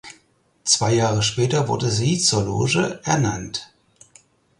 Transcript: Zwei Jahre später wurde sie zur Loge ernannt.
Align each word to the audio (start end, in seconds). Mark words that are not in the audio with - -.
Zwei 0.63 0.95
Jahre 0.95 1.21
später 1.21 1.67
wurde 1.67 1.91
sie 1.91 2.17
zur 2.17 2.41
Loge 2.43 3.01
ernannt. 3.03 3.71